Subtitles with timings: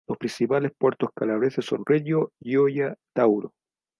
[0.07, 3.53] Los principales puertos calabreses son Regio y Gioia Tauro.